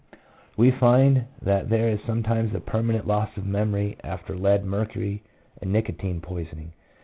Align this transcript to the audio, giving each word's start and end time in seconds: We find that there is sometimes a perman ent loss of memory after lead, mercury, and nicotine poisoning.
We 0.57 0.71
find 0.71 1.25
that 1.43 1.69
there 1.69 1.87
is 1.89 1.99
sometimes 2.07 2.55
a 2.55 2.59
perman 2.59 2.95
ent 2.95 3.05
loss 3.05 3.37
of 3.37 3.45
memory 3.45 3.97
after 4.03 4.35
lead, 4.35 4.65
mercury, 4.65 5.21
and 5.61 5.71
nicotine 5.71 6.21
poisoning. 6.21 6.73